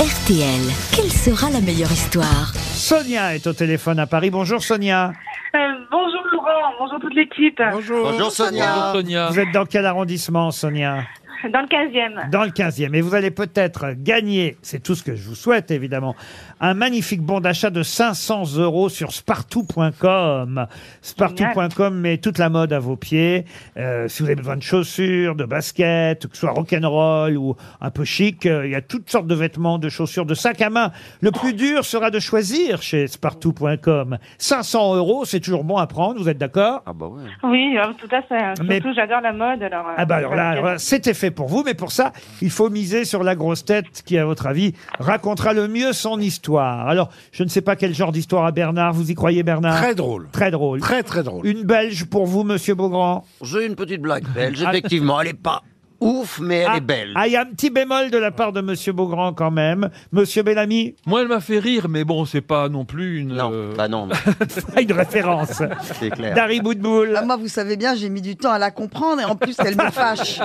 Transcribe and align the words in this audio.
RTL, 0.00 0.60
quelle 0.92 1.10
sera 1.12 1.50
la 1.50 1.60
meilleure 1.60 1.92
histoire 1.92 2.52
Sonia 2.56 3.36
est 3.36 3.46
au 3.46 3.52
téléphone 3.52 4.00
à 4.00 4.08
Paris. 4.08 4.28
Bonjour 4.28 4.60
Sonia. 4.60 5.12
Euh, 5.54 5.58
bonjour 5.88 6.20
Laurent, 6.34 6.72
bonjour 6.80 6.98
toute 6.98 7.14
l'équipe. 7.14 7.62
Bonjour 7.70 8.32
Sonia. 8.32 8.92
Sonia. 8.92 9.28
Vous 9.30 9.38
êtes 9.38 9.52
dans 9.52 9.64
quel 9.64 9.86
arrondissement 9.86 10.50
Sonia? 10.50 11.04
Dans 11.52 11.60
le 11.60 11.66
15e. 11.66 12.30
Dans 12.30 12.44
le 12.44 12.50
15e. 12.50 12.94
Et 12.94 13.00
vous 13.00 13.14
allez 13.14 13.30
peut-être 13.30 13.92
gagner, 13.96 14.56
c'est 14.62 14.82
tout 14.82 14.94
ce 14.94 15.02
que 15.02 15.14
je 15.14 15.28
vous 15.28 15.34
souhaite 15.34 15.70
évidemment, 15.70 16.14
un 16.60 16.74
magnifique 16.74 17.20
bon 17.22 17.40
d'achat 17.40 17.70
de 17.70 17.82
500 17.82 18.56
euros 18.58 18.88
sur 18.88 19.12
spartou.com. 19.12 20.66
Spartou.com 21.02 21.94
met 22.00 22.18
toute 22.18 22.38
la 22.38 22.48
mode 22.48 22.72
à 22.72 22.78
vos 22.78 22.96
pieds. 22.96 23.44
Euh, 23.76 24.08
si 24.08 24.22
vous 24.22 24.28
avez 24.28 24.36
besoin 24.36 24.56
de 24.56 24.62
chaussures, 24.62 25.34
de 25.34 25.44
baskets, 25.44 26.26
que 26.26 26.34
ce 26.34 26.40
soit 26.40 26.50
rock'n'roll 26.52 27.36
ou 27.36 27.56
un 27.80 27.90
peu 27.90 28.04
chic, 28.04 28.46
euh, 28.46 28.66
il 28.66 28.72
y 28.72 28.74
a 28.74 28.80
toutes 28.80 29.10
sortes 29.10 29.26
de 29.26 29.34
vêtements, 29.34 29.78
de 29.78 29.88
chaussures, 29.88 30.26
de 30.26 30.34
sacs 30.34 30.62
à 30.62 30.70
main. 30.70 30.92
Le 31.20 31.30
plus 31.30 31.52
dur 31.54 31.84
sera 31.84 32.10
de 32.10 32.18
choisir 32.20 32.82
chez 32.82 33.06
spartou.com. 33.06 34.18
500 34.38 34.94
euros, 34.96 35.24
c'est 35.24 35.40
toujours 35.40 35.64
bon 35.64 35.76
à 35.76 35.86
prendre, 35.86 36.18
vous 36.20 36.28
êtes 36.28 36.38
d'accord? 36.38 36.82
Ah 36.86 36.92
bah 36.94 37.06
ouais. 37.06 37.22
Oui, 37.42 37.76
euh, 37.78 37.92
tout 37.98 38.08
à 38.14 38.22
fait. 38.22 38.62
Mais- 38.64 38.80
Surtout, 38.80 38.94
j'adore 38.94 39.20
la 39.20 39.32
mode. 39.32 39.62
Alors, 39.62 39.88
euh, 39.88 39.94
Ah 39.96 40.04
bah 40.04 40.16
alors 40.16 40.34
là, 40.34 40.60
voilà, 40.60 40.78
c'était 40.78 41.14
fait 41.14 41.30
pour 41.34 41.48
vous, 41.48 41.62
mais 41.64 41.74
pour 41.74 41.92
ça, 41.92 42.12
il 42.40 42.50
faut 42.50 42.70
miser 42.70 43.04
sur 43.04 43.22
la 43.22 43.34
grosse 43.34 43.64
tête 43.64 44.02
qui, 44.04 44.16
à 44.16 44.24
votre 44.24 44.46
avis, 44.46 44.72
racontera 44.98 45.52
le 45.52 45.68
mieux 45.68 45.92
son 45.92 46.20
histoire. 46.20 46.88
Alors, 46.88 47.10
je 47.32 47.44
ne 47.44 47.48
sais 47.48 47.60
pas 47.60 47.76
quel 47.76 47.94
genre 47.94 48.12
d'histoire 48.12 48.46
à 48.46 48.52
Bernard. 48.52 48.94
Vous 48.94 49.10
y 49.10 49.14
croyez, 49.14 49.42
Bernard? 49.42 49.76
Très 49.76 49.94
drôle. 49.94 50.28
Très 50.32 50.50
drôle. 50.50 50.80
Très 50.80 51.02
très 51.02 51.22
drôle. 51.22 51.46
Une 51.46 51.64
Belge 51.64 52.04
pour 52.06 52.26
vous, 52.26 52.44
Monsieur 52.44 52.74
Beaugrand? 52.74 53.24
J'ai 53.42 53.66
une 53.66 53.74
petite 53.74 54.00
blague 54.00 54.26
belge, 54.34 54.62
effectivement. 54.62 55.20
Elle 55.20 55.28
est 55.28 55.34
pas 55.34 55.62
ouf, 56.04 56.38
mais 56.40 56.58
elle 56.58 56.68
ah, 56.70 56.76
est 56.76 56.80
belle. 56.80 57.12
Ah, 57.16 57.26
il 57.26 57.32
y 57.32 57.36
a 57.36 57.40
un 57.40 57.46
petit 57.46 57.70
bémol 57.70 58.10
de 58.10 58.18
la 58.18 58.30
part 58.30 58.52
de 58.52 58.60
Monsieur 58.60 58.92
Beaugrand 58.92 59.32
quand 59.32 59.50
même. 59.50 59.90
Monsieur 60.12 60.42
Bellamy, 60.42 60.94
Moi, 61.06 61.22
elle 61.22 61.28
m'a 61.28 61.40
fait 61.40 61.58
rire, 61.58 61.88
mais 61.88 62.04
bon, 62.04 62.24
c'est 62.24 62.40
pas 62.42 62.68
non 62.68 62.84
plus 62.84 63.20
une. 63.20 63.34
Non, 63.34 63.50
euh, 63.52 63.74
bah 63.74 63.88
non, 63.88 64.08
une 64.80 64.92
référence. 64.92 65.62
c'est 65.98 66.10
clair. 66.10 66.34
Dari 66.34 66.60
Boudboul, 66.60 67.16
Ah, 67.16 67.24
moi, 67.24 67.36
vous 67.36 67.48
savez 67.48 67.76
bien, 67.76 67.94
j'ai 67.94 68.10
mis 68.10 68.20
du 68.22 68.36
temps 68.36 68.52
à 68.52 68.58
la 68.58 68.70
comprendre 68.70 69.20
et 69.22 69.24
en 69.24 69.36
plus, 69.36 69.56
elle 69.58 69.76
me 69.76 69.90
fâche. 69.90 70.40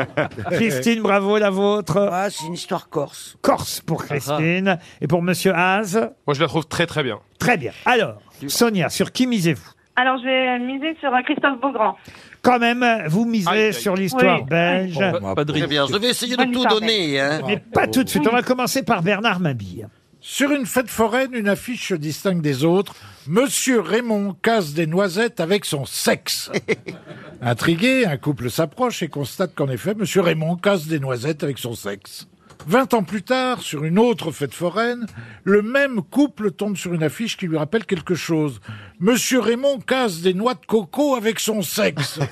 Christine 0.50 1.02
Bravo, 1.02 1.38
la 1.38 1.50
vôtre. 1.50 2.08
Ah, 2.12 2.28
c'est 2.30 2.46
une 2.46 2.54
histoire 2.54 2.88
corse. 2.88 3.36
Corse 3.40 3.80
pour 3.80 4.04
Christine. 4.04 4.78
Et 5.00 5.06
pour 5.06 5.22
Monsieur 5.22 5.52
Haas, 5.54 5.96
Moi, 6.26 6.34
je 6.34 6.40
la 6.40 6.48
trouve 6.48 6.66
très 6.66 6.86
très 6.86 7.02
bien. 7.02 7.20
très 7.38 7.56
bien. 7.56 7.72
Alors, 7.84 8.18
Sonia, 8.48 8.88
sur 8.88 9.12
qui 9.12 9.26
misez-vous? 9.26 9.73
Alors, 9.96 10.18
je 10.18 10.24
vais 10.24 10.58
miser 10.58 10.96
sur 11.00 11.14
euh, 11.14 11.20
Christophe 11.22 11.60
Beaugrand. 11.60 11.96
Quand 12.42 12.58
même, 12.58 12.84
vous 13.06 13.24
misez 13.24 13.48
Aïe, 13.48 13.62
aïe. 13.66 13.74
sur 13.74 13.94
l'histoire 13.94 14.40
Oui. 14.40 14.46
belge. 14.48 14.98
pas, 14.98 15.34
pas 15.34 15.44
de 15.44 15.52
Très 15.52 15.60
risque. 15.60 15.70
bien. 15.70 15.86
Je 15.86 15.96
vais 15.96 16.08
essayer 16.10 16.32
de 16.32 16.36
Bonne 16.38 16.50
tout 16.52 16.58
histoire 16.60 16.80
donner. 16.80 17.20
Hein. 17.20 17.40
Mais 17.46 17.58
pas 17.58 17.86
tout 17.86 18.02
de 18.02 18.08
suite. 18.08 18.26
On 18.28 18.32
va 18.32 18.42
commencer 18.42 18.82
par 18.82 19.02
Bernard 19.02 19.38
Mabille. 19.40 19.88
Sur 20.20 20.52
une 20.52 20.64
fête 20.66 20.88
foraine, 20.88 21.34
une 21.34 21.48
affiche 21.48 21.88
se 21.90 21.94
distingue 21.94 22.40
des 22.40 22.64
autres. 22.64 22.94
Monsieur 23.28 23.80
Raymond 23.80 24.34
casse 24.42 24.72
des 24.72 24.86
noisettes 24.86 25.38
avec 25.38 25.64
son 25.66 25.84
sexe. 25.84 26.50
Intrigué, 27.42 28.06
un 28.06 28.16
couple 28.16 28.50
s'approche 28.50 29.02
et 29.02 29.08
constate 29.08 29.54
qu'en 29.54 29.68
effet, 29.68 29.94
Monsieur 29.94 30.22
Raymond 30.22 30.56
casse 30.56 30.86
des 30.86 30.98
noisettes 30.98 31.44
avec 31.44 31.58
son 31.58 31.74
sexe. 31.74 32.26
Vingt 32.66 32.94
ans 32.94 33.02
plus 33.02 33.22
tard, 33.22 33.60
sur 33.60 33.84
une 33.84 33.98
autre 33.98 34.30
fête 34.30 34.54
foraine, 34.54 35.06
le 35.44 35.62
même 35.62 36.00
couple 36.02 36.50
tombe 36.50 36.76
sur 36.76 36.94
une 36.94 37.02
affiche 37.02 37.36
qui 37.36 37.46
lui 37.46 37.58
rappelle 37.58 37.84
quelque 37.84 38.14
chose. 38.14 38.60
Monsieur 39.00 39.40
Raymond 39.40 39.80
casse 39.80 40.20
des 40.20 40.34
noix 40.34 40.54
de 40.54 40.64
coco 40.66 41.14
avec 41.14 41.40
son 41.40 41.62
sexe. 41.62 42.18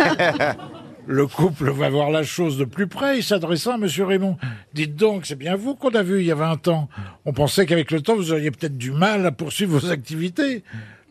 Le 1.07 1.27
couple 1.27 1.71
va 1.73 1.89
voir 1.91 2.11
la 2.11 2.23
chose 2.23 2.57
de 2.59 2.65
plus 2.65 2.87
près 2.87 3.19
et 3.19 3.23
s'adressant 3.23 3.73
à 3.73 3.77
Monsieur 3.77 4.05
Raymond. 4.05 4.37
Dites 4.73 4.95
donc, 4.95 5.27
c'est 5.27 5.35
bien 5.35 5.57
vous 5.57 5.75
qu'on 5.75 5.91
a 5.91 6.03
vu 6.03 6.21
il 6.21 6.27
y 6.27 6.31
a 6.31 6.37
20 6.37 6.69
ans. 6.69 6.89
On 7.25 7.33
pensait 7.33 7.67
qu'avec 7.67 7.91
le 7.91 8.01
temps, 8.01 8.15
vous 8.15 8.31
auriez 8.31 8.53
peut-être 8.53 8.79
du 8.79 8.93
mal 8.93 9.27
à 9.27 9.33
poursuivre 9.33 9.77
vos 9.79 9.91
activités. 9.91 10.63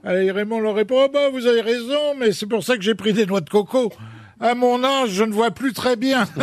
Allez, 0.05 0.31
Raymond 0.31 0.61
leur 0.61 0.75
répond, 0.75 0.95
oh 1.05 1.09
bah, 1.13 1.29
vous 1.31 1.45
avez 1.45 1.59
raison, 1.59 2.15
mais 2.17 2.31
c'est 2.31 2.47
pour 2.47 2.63
ça 2.63 2.77
que 2.77 2.83
j'ai 2.83 2.95
pris 2.95 3.11
des 3.11 3.25
noix 3.25 3.41
de 3.41 3.49
coco. 3.49 3.91
À 4.39 4.55
mon 4.55 4.81
âge, 4.83 5.09
je 5.09 5.23
ne 5.23 5.33
vois 5.33 5.51
plus 5.51 5.73
très 5.73 5.97
bien. 5.97 6.23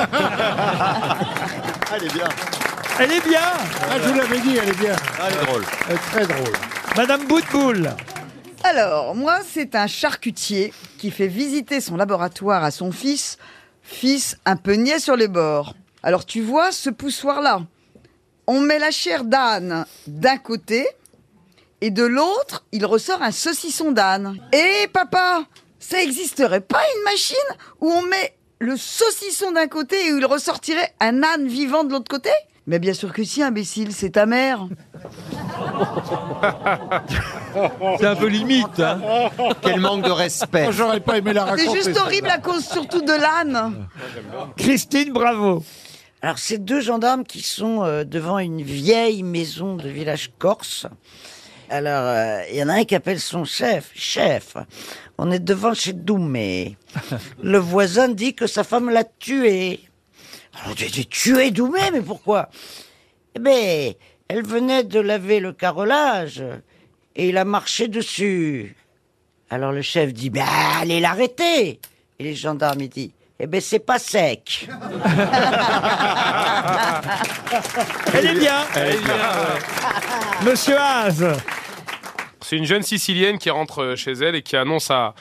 Est 1.94 2.12
bien. 2.12 2.28
Elle 3.00 3.12
est 3.12 3.28
bien 3.28 3.40
Ah, 3.40 3.98
je 4.02 4.08
vous 4.08 4.14
l'avais 4.14 4.40
dit, 4.40 4.56
elle 4.56 4.70
est 4.70 4.78
bien. 4.78 4.96
Elle 5.24 5.32
est 5.32 5.44
drôle. 5.46 5.64
Elle 5.88 5.94
est 5.94 5.98
très 5.98 6.26
drôle. 6.26 6.52
Madame 6.96 7.26
Boutboul. 7.28 7.90
Alors, 8.64 9.14
moi, 9.14 9.38
c'est 9.48 9.76
un 9.76 9.86
charcutier 9.86 10.72
qui 10.98 11.12
fait 11.12 11.28
visiter 11.28 11.80
son 11.80 11.96
laboratoire 11.96 12.64
à 12.64 12.72
son 12.72 12.90
fils, 12.90 13.38
fils 13.82 14.36
un 14.44 14.56
peu 14.56 14.72
niais 14.72 14.98
sur 14.98 15.14
les 15.14 15.28
bords. 15.28 15.74
Alors, 16.02 16.26
tu 16.26 16.40
vois 16.40 16.72
ce 16.72 16.90
poussoir-là? 16.90 17.62
On 18.48 18.60
met 18.60 18.80
la 18.80 18.90
chair 18.90 19.22
d'âne 19.24 19.86
d'un 20.08 20.38
côté 20.38 20.88
et 21.80 21.90
de 21.90 22.04
l'autre, 22.04 22.64
il 22.72 22.84
ressort 22.84 23.22
un 23.22 23.30
saucisson 23.30 23.92
d'âne. 23.92 24.40
Et 24.52 24.88
papa, 24.92 25.44
ça 25.78 26.02
existerait 26.02 26.62
pas 26.62 26.82
une 26.96 27.04
machine 27.04 27.36
où 27.80 27.92
on 27.92 28.02
met 28.02 28.34
le 28.58 28.76
saucisson 28.76 29.52
d'un 29.52 29.68
côté 29.68 30.06
et 30.06 30.12
où 30.12 30.18
il 30.18 30.26
ressortirait 30.26 30.94
un 30.98 31.22
âne 31.22 31.46
vivant 31.46 31.84
de 31.84 31.92
l'autre 31.92 32.10
côté? 32.10 32.30
Mais 32.68 32.78
bien 32.78 32.92
sûr 32.92 33.14
que 33.14 33.24
si, 33.24 33.42
imbécile, 33.42 33.94
c'est 33.94 34.10
ta 34.10 34.26
mère. 34.26 34.68
C'est 37.98 38.06
un 38.06 38.14
peu 38.14 38.26
limite. 38.26 38.78
Hein. 38.78 39.00
Quel 39.62 39.80
manque 39.80 40.04
de 40.04 40.10
respect. 40.10 40.64
Moi, 40.64 40.72
j'aurais 40.72 41.00
pas 41.00 41.16
aimé 41.16 41.32
la 41.32 41.46
raconter. 41.46 41.66
C'est 41.66 41.74
juste 41.74 41.96
horrible 41.98 42.28
à 42.28 42.36
cause 42.36 42.66
surtout 42.66 43.00
de 43.00 43.12
l'âne. 43.12 43.86
Christine 44.58 45.14
Bravo. 45.14 45.64
Alors, 46.20 46.38
c'est 46.38 46.58
deux 46.58 46.80
gendarmes 46.80 47.24
qui 47.24 47.40
sont 47.40 47.84
euh, 47.84 48.04
devant 48.04 48.38
une 48.38 48.60
vieille 48.60 49.22
maison 49.22 49.76
de 49.76 49.88
village 49.88 50.30
corse. 50.38 50.86
Alors, 51.70 52.04
euh, 52.04 52.42
il 52.50 52.56
y 52.58 52.62
en 52.62 52.68
a 52.68 52.74
un 52.74 52.84
qui 52.84 52.94
appelle 52.94 53.20
son 53.20 53.46
chef. 53.46 53.92
Chef, 53.94 54.56
on 55.16 55.30
est 55.30 55.38
devant 55.38 55.72
chez 55.72 55.94
Doumé. 55.94 56.76
Le 57.42 57.58
voisin 57.58 58.08
dit 58.08 58.34
que 58.34 58.46
sa 58.46 58.62
femme 58.62 58.90
l'a 58.90 59.04
tué. 59.04 59.88
Alors, 60.62 60.76
j'ai 60.76 60.88
dit, 60.88 61.06
tué 61.06 61.50
Doumé, 61.50 61.90
mais 61.92 62.00
pourquoi? 62.00 62.48
Eh 63.34 63.38
ben, 63.38 63.94
elle 64.28 64.46
venait 64.46 64.84
de 64.84 65.00
laver 65.00 65.40
le 65.40 65.52
carrelage 65.52 66.42
et 67.16 67.28
il 67.28 67.38
a 67.38 67.44
marché 67.44 67.88
dessus. 67.88 68.76
Alors 69.50 69.72
le 69.72 69.82
chef 69.82 70.12
dit, 70.12 70.30
ben, 70.30 70.44
allez 70.80 71.00
l'arrêter. 71.00 71.80
Et 72.18 72.24
les 72.24 72.34
gendarmes, 72.34 72.80
ils 72.80 72.88
disent, 72.88 73.10
eh 73.40 73.46
ben, 73.46 73.60
c'est 73.60 73.78
pas 73.78 73.98
sec. 73.98 74.68
Elle 78.12 78.26
est 78.26 78.34
bien. 78.34 78.64
Monsieur 80.44 80.76
Haas. 80.76 81.22
C'est 82.40 82.56
une 82.56 82.64
jeune 82.64 82.82
Sicilienne 82.82 83.38
qui 83.38 83.50
rentre 83.50 83.94
chez 83.96 84.12
elle 84.12 84.34
et 84.34 84.42
qui 84.42 84.56
annonce 84.56 84.90
à, 84.90 85.14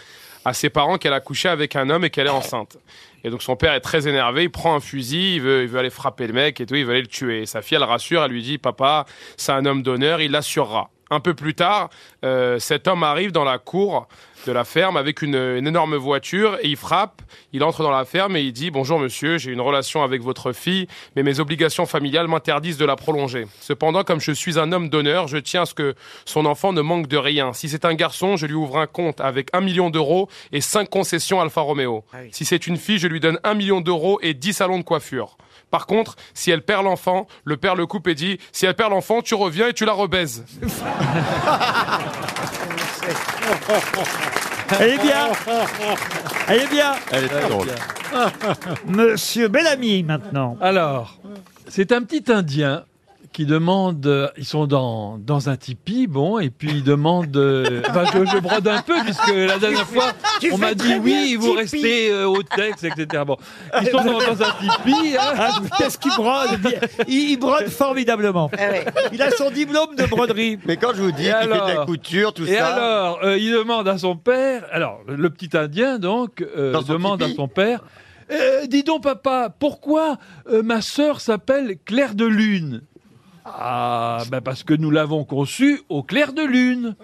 à 0.47 0.53
ses 0.53 0.69
parents 0.69 0.97
qu'elle 0.97 1.11
a 1.11 1.19
couché 1.19 1.49
avec 1.49 1.75
un 1.75 1.89
homme 1.89 2.05
et 2.05 2.09
qu'elle 2.09 2.27
est 2.27 2.29
enceinte. 2.29 2.77
Et 3.25 3.29
donc 3.29 3.43
son 3.43 3.57
père 3.57 3.73
est 3.73 3.81
très 3.81 4.07
énervé, 4.07 4.43
il 4.43 4.49
prend 4.49 4.75
un 4.75 4.79
fusil, 4.79 5.35
il 5.35 5.41
veut, 5.41 5.63
il 5.63 5.67
veut 5.67 5.77
aller 5.77 5.89
frapper 5.89 6.25
le 6.25 6.31
mec 6.31 6.61
et 6.61 6.65
tout, 6.65 6.75
il 6.75 6.85
veut 6.85 6.93
aller 6.93 7.01
le 7.01 7.07
tuer. 7.07 7.41
Et 7.41 7.45
sa 7.45 7.61
fille, 7.61 7.75
elle 7.75 7.83
rassure, 7.83 8.23
elle 8.23 8.31
lui 8.31 8.41
dit, 8.41 8.57
papa, 8.57 9.05
c'est 9.35 9.51
un 9.51 9.65
homme 9.65 9.83
d'honneur, 9.83 10.21
il 10.21 10.31
l'assurera. 10.31 10.89
Un 11.09 11.19
peu 11.19 11.33
plus 11.33 11.53
tard, 11.53 11.89
euh, 12.23 12.59
cet 12.59 12.87
homme 12.87 13.03
arrive 13.03 13.31
dans 13.31 13.43
la 13.43 13.57
cour 13.57 14.07
de 14.45 14.51
la 14.51 14.63
ferme 14.63 14.97
avec 14.97 15.21
une, 15.21 15.35
une 15.35 15.67
énorme 15.67 15.95
voiture 15.95 16.57
et 16.61 16.67
il 16.67 16.77
frappe, 16.77 17.21
il 17.53 17.63
entre 17.63 17.83
dans 17.83 17.91
la 17.91 18.05
ferme 18.05 18.35
et 18.35 18.41
il 18.41 18.53
dit 18.53 18.71
Bonjour 18.71 18.99
monsieur, 18.99 19.37
j'ai 19.37 19.51
une 19.51 19.61
relation 19.61 20.03
avec 20.03 20.21
votre 20.21 20.53
fille, 20.53 20.87
mais 21.15 21.23
mes 21.23 21.39
obligations 21.39 21.85
familiales 21.85 22.27
m'interdisent 22.27 22.77
de 22.77 22.85
la 22.85 22.95
prolonger. 22.95 23.47
Cependant, 23.59 24.03
comme 24.03 24.21
je 24.21 24.31
suis 24.31 24.59
un 24.59 24.71
homme 24.71 24.89
d'honneur, 24.89 25.27
je 25.27 25.37
tiens 25.37 25.63
à 25.63 25.65
ce 25.65 25.73
que 25.73 25.95
son 26.25 26.45
enfant 26.45 26.73
ne 26.73 26.81
manque 26.81 27.07
de 27.07 27.17
rien. 27.17 27.53
Si 27.53 27.69
c'est 27.69 27.85
un 27.85 27.93
garçon, 27.93 28.37
je 28.37 28.45
lui 28.45 28.53
ouvre 28.53 28.77
un 28.77 28.87
compte 28.87 29.21
avec 29.21 29.49
un 29.53 29.61
million 29.61 29.89
d'euros 29.89 30.29
et 30.51 30.61
cinq 30.61 30.89
concessions 30.89 31.41
Alfa 31.41 31.61
Romeo. 31.61 32.03
Si 32.31 32.45
c'est 32.45 32.67
une 32.67 32.77
fille, 32.77 32.99
je 32.99 33.07
lui 33.07 33.19
donne 33.19 33.39
un 33.43 33.53
million 33.53 33.81
d'euros 33.81 34.19
et 34.21 34.33
dix 34.33 34.53
salons 34.53 34.79
de 34.79 34.83
coiffure. 34.83 35.37
Par 35.71 35.85
contre, 35.85 36.15
si 36.33 36.51
elle 36.51 36.61
perd 36.61 36.83
l'enfant, 36.85 37.27
le 37.43 37.57
père 37.57 37.75
le 37.75 37.85
coupe 37.85 38.07
et 38.07 38.15
dit 38.15 38.39
Si 38.51 38.65
elle 38.65 38.75
perd 38.75 38.91
l'enfant, 38.91 39.21
tu 39.21 39.35
reviens 39.35 39.67
et 39.67 39.73
tu 39.73 39.85
la 39.85 39.93
rebaises. 39.93 40.45
Elle 44.79 44.89
est 44.91 45.01
bien. 45.01 45.29
Elle 46.47 46.61
est 46.61 46.67
bien. 46.67 46.93
Elle 47.11 47.23
est 47.23 47.29
très 47.29 47.49
drôle. 47.49 47.67
Monsieur 48.85 49.47
Bellamy 49.47 50.03
maintenant. 50.03 50.57
Alors, 50.59 51.17
c'est 51.67 51.91
un 51.91 52.03
petit 52.03 52.31
Indien 52.31 52.83
qui 53.37 53.45
demande, 53.45 54.03
euh, 54.07 54.27
ils 54.35 54.45
sont 54.45 54.65
dans, 54.65 55.19
dans 55.19 55.47
un 55.47 55.57
tipi, 55.57 56.07
bon, 56.07 56.39
et 56.39 56.49
puis 56.49 56.71
ils 56.71 56.83
demandent, 56.83 57.37
euh, 57.37 57.83
enfin 57.87 58.03
je, 58.11 58.25
je 58.31 58.39
brode 58.39 58.67
un 58.67 58.81
peu 58.81 58.95
puisque 59.03 59.27
la 59.31 59.59
dernière 59.59 59.85
fois 59.85 60.05
Tu 60.41 60.51
on 60.51 60.57
m'a 60.57 60.73
dit 60.73 60.95
oui, 61.03 61.37
vous 61.39 61.53
restez 61.53 62.09
euh, 62.11 62.25
au 62.27 62.41
texte, 62.41 62.83
etc. 62.83 63.21
Bon, 63.27 63.37
ils 63.79 63.89
sont 63.89 64.03
dans, 64.03 64.17
dans 64.17 64.41
un 64.41 64.51
tipi, 64.59 65.15
hein. 65.19 65.33
Ah, 65.37 65.51
Qu'est-ce 65.77 65.99
qu'il 65.99 66.11
brode? 66.15 66.49
Il, 67.07 67.29
il 67.29 67.37
brode 67.37 67.67
formidablement. 67.67 68.49
Ouais. 68.57 68.85
Il 69.13 69.21
a 69.21 69.29
son 69.29 69.51
diplôme 69.51 69.95
de 69.95 70.05
broderie. 70.07 70.57
Mais 70.65 70.77
quand 70.77 70.95
je 70.95 71.03
vous 71.03 71.11
dis 71.11 71.27
Et 71.27 71.31
qu'il 71.31 71.37
fait 71.41 71.45
de 71.45 71.49
la 71.51 71.63
alors 71.65 71.85
couture, 71.85 72.33
tout 72.33 72.43
Et 72.47 72.55
ça. 72.55 72.73
alors, 72.73 73.19
euh, 73.23 73.37
il 73.37 73.51
demande 73.51 73.87
à 73.87 73.99
son 73.99 74.15
père, 74.15 74.65
alors 74.71 75.01
le 75.07 75.29
petit 75.29 75.55
Indien 75.55 75.99
donc 75.99 76.41
euh, 76.41 76.81
demande 76.87 77.19
tipi. 77.19 77.33
à 77.33 77.35
son 77.35 77.47
père, 77.47 77.83
Euh, 78.31 78.65
dis 78.65 78.81
donc 78.83 79.03
papa, 79.03 79.53
pourquoi 79.59 80.17
euh, 80.51 80.63
ma 80.63 80.81
sœur 80.81 81.21
s'appelle 81.21 81.77
Claire 81.85 82.15
de 82.15 82.25
Lune? 82.25 82.81
Ah, 83.47 84.23
ben 84.29 84.41
parce 84.41 84.63
que 84.63 84.73
nous 84.73 84.91
l'avons 84.91 85.23
conçu 85.23 85.81
au 85.89 86.03
clair 86.03 86.33
de 86.33 86.41
lune. 86.43 86.95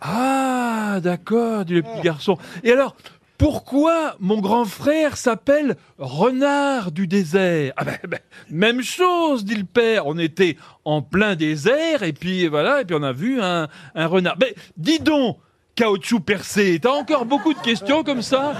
Ah, 0.00 0.98
d'accord, 1.02 1.64
dit 1.64 1.74
le 1.74 1.82
petit 1.82 2.02
garçon. 2.02 2.38
Et 2.62 2.72
alors, 2.72 2.94
pourquoi 3.38 4.14
mon 4.20 4.40
grand 4.40 4.64
frère 4.64 5.16
s'appelle 5.16 5.76
Renard 5.98 6.92
du 6.92 7.08
désert? 7.08 7.72
Ah 7.76 7.84
ben, 7.84 7.98
ben, 8.08 8.20
même 8.50 8.82
chose, 8.82 9.44
dit 9.44 9.56
le 9.56 9.64
père. 9.64 10.06
On 10.06 10.16
était 10.16 10.56
en 10.84 11.02
plein 11.02 11.34
désert 11.34 12.04
et 12.04 12.12
puis 12.12 12.46
voilà, 12.46 12.82
et 12.82 12.84
puis 12.84 12.96
on 12.98 13.02
a 13.02 13.12
vu 13.12 13.42
un, 13.42 13.68
un 13.96 14.06
renard. 14.06 14.36
Mais 14.40 14.54
dis 14.76 15.00
donc, 15.00 15.38
caoutchouc 15.74 16.20
percé, 16.20 16.78
t'as 16.80 16.92
encore 16.92 17.24
beaucoup 17.24 17.52
de 17.52 17.58
questions 17.58 18.04
comme 18.04 18.22
ça? 18.22 18.52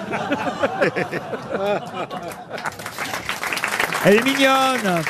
Elle 4.04 4.16
est 4.16 4.24
mignonne. 4.24 5.02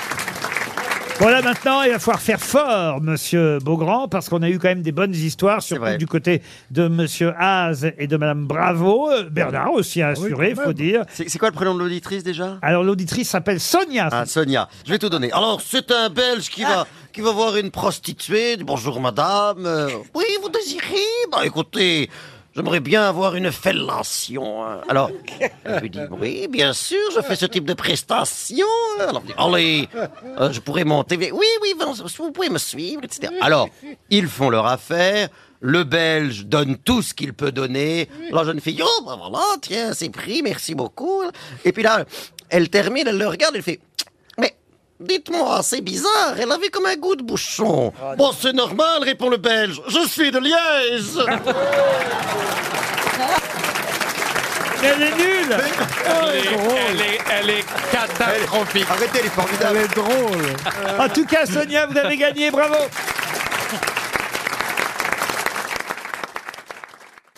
Voilà, 1.22 1.40
maintenant, 1.40 1.82
il 1.82 1.92
va 1.92 2.00
falloir 2.00 2.20
faire 2.20 2.40
fort, 2.40 3.00
monsieur 3.00 3.60
Beaugrand, 3.60 4.08
parce 4.08 4.28
qu'on 4.28 4.42
a 4.42 4.50
eu 4.50 4.58
quand 4.58 4.66
même 4.66 4.82
des 4.82 4.90
bonnes 4.90 5.14
histoires, 5.14 5.62
surtout 5.62 5.82
vrai. 5.82 5.96
du 5.96 6.08
côté 6.08 6.42
de 6.72 6.88
monsieur 6.88 7.32
Haas 7.38 7.84
et 7.96 8.08
de 8.08 8.16
madame 8.16 8.48
Bravo. 8.48 9.08
Euh, 9.08 9.30
Bernard 9.30 9.72
aussi 9.72 10.02
a 10.02 10.08
assuré, 10.08 10.50
il 10.50 10.56
faut 10.56 10.72
dire. 10.72 11.04
C'est 11.12 11.28
c'est 11.28 11.38
quoi 11.38 11.50
le 11.50 11.54
prénom 11.54 11.74
de 11.74 11.78
l'auditrice 11.78 12.24
déjà? 12.24 12.58
Alors, 12.60 12.82
l'auditrice 12.82 13.28
s'appelle 13.28 13.60
Sonia. 13.60 14.08
Ah, 14.10 14.26
Sonia. 14.26 14.68
Je 14.84 14.90
vais 14.90 14.98
tout 14.98 15.10
donner. 15.10 15.30
Alors, 15.30 15.60
c'est 15.64 15.92
un 15.92 16.10
Belge 16.10 16.48
qui 16.48 16.64
va, 16.64 16.88
qui 17.12 17.20
va 17.20 17.30
voir 17.30 17.56
une 17.56 17.70
prostituée. 17.70 18.56
Bonjour, 18.56 19.00
madame. 19.00 19.64
Euh, 19.64 19.90
oui, 20.14 20.24
vous 20.42 20.48
désirez? 20.48 21.06
Bah, 21.30 21.46
écoutez, 21.46 22.10
j'aimerais 22.54 22.80
bien 22.80 23.02
avoir 23.08 23.34
une 23.34 23.50
fellation. 23.52 24.64
hein. 24.64 24.80
Alors, 24.88 25.10
elle 25.64 25.80
lui 25.80 25.90
dit, 25.90 26.00
oui, 26.10 26.46
bien 26.48 26.72
sûr, 26.72 26.98
je 27.14 27.20
fais 27.20 27.36
ce 27.36 27.46
type 27.46 27.64
de 27.64 27.74
prestation. 27.74 28.66
Alors, 29.00 29.22
elle 29.24 29.28
dit, 29.28 29.34
allez, 29.38 29.88
euh, 30.38 30.52
je 30.52 30.60
pourrais 30.60 30.84
monter. 30.84 31.16
Oui, 31.16 31.46
oui, 31.62 31.74
vous 32.18 32.32
pouvez 32.32 32.50
me 32.50 32.58
suivre, 32.58 33.02
etc. 33.04 33.32
Alors, 33.40 33.68
ils 34.10 34.26
font 34.28 34.50
leur 34.50 34.66
affaire. 34.66 35.28
Le 35.64 35.84
Belge 35.84 36.46
donne 36.46 36.76
tout 36.76 37.02
ce 37.02 37.14
qu'il 37.14 37.34
peut 37.34 37.52
donner. 37.52 38.08
La 38.32 38.42
jeune 38.42 38.60
fille, 38.60 38.82
oh, 38.84 39.04
ben 39.06 39.16
voilà, 39.16 39.44
tiens, 39.60 39.92
c'est 39.94 40.10
pris, 40.10 40.42
merci 40.42 40.74
beaucoup. 40.74 41.22
Et 41.64 41.70
puis 41.70 41.84
là, 41.84 42.04
elle 42.48 42.68
termine, 42.68 43.06
elle 43.06 43.16
le 43.18 43.28
regarde, 43.28 43.54
elle 43.54 43.62
fait, 43.62 43.78
dites-moi, 45.06 45.60
c'est 45.62 45.80
bizarre, 45.80 46.34
elle 46.40 46.50
avait 46.52 46.68
comme 46.68 46.86
un 46.86 46.96
goût 46.96 47.16
de 47.16 47.22
bouchon. 47.22 47.92
Bon, 48.16 48.30
c'est 48.38 48.52
normal, 48.52 49.02
répond 49.02 49.28
le 49.28 49.36
Belge, 49.36 49.80
je 49.88 50.06
suis 50.08 50.30
de 50.30 50.38
Liège. 50.38 51.24
Elle 54.84 55.00
est 55.02 55.14
nulle 55.16 55.56
Elle 56.06 56.36
est, 56.36 56.48
elle 56.90 57.00
est- 57.00 57.18
elle 57.30 57.50
est 57.50 57.64
catastrophique. 57.92 58.86
Arrêtez, 58.90 59.20
elle 59.20 59.26
est 59.26 59.28
formidable. 59.28 59.76
Elle 59.78 59.84
est 59.84 59.94
drôle. 59.94 60.46
En 60.98 61.08
tout 61.08 61.24
cas, 61.24 61.46
Sonia, 61.46 61.86
vous 61.86 61.96
avez 61.96 62.16
gagné, 62.16 62.50
bravo 62.50 62.74